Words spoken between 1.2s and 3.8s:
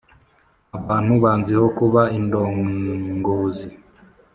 banziho kuba indongozi